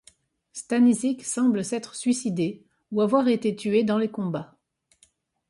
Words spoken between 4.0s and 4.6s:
combats.